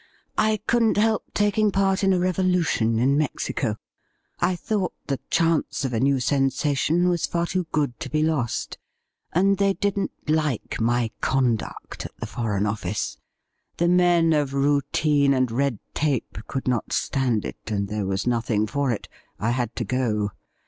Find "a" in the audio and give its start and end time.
2.11-2.17, 5.93-5.99